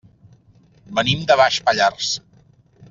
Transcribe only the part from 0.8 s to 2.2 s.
Venim de Baix Pallars.